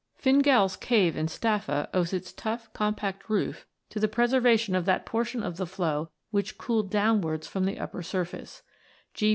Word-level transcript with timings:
Fingal's 0.15 0.75
Cave 0.75 1.15
in 1.15 1.27
Stafla 1.27 1.87
owes 1.93 2.11
its 2.11 2.33
tough 2.33 2.73
compact 2.73 3.29
roof 3.29 3.67
to 3.91 3.99
the 3.99 4.07
preservation 4.07 4.73
of 4.73 4.85
that 4.85 5.05
portion 5.05 5.43
of 5.43 5.57
the 5.57 5.67
flow 5.67 6.09
which 6.31 6.57
cooled 6.57 6.89
downwards 6.89 7.45
from 7.45 7.65
the 7.65 7.77
upper 7.77 8.01
surface. 8.01 8.63